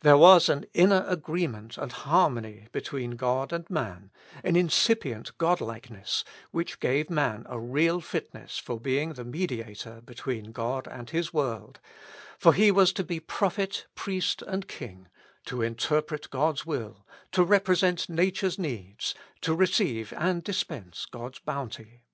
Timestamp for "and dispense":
20.16-21.04